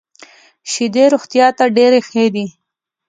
شیدې 0.71 1.05
روغتیا 1.13 1.47
ته 1.57 1.65
ډېري 1.77 1.99
ښه 2.09 2.25
دي. 2.33 2.45